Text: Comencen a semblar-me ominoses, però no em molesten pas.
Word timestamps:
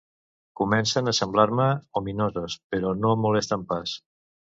Comencen 0.59 1.09
a 1.09 1.11
semblar-me 1.17 1.67
ominoses, 2.01 2.55
però 2.73 2.95
no 3.03 3.13
em 3.19 3.23
molesten 3.27 3.67
pas. 3.75 3.95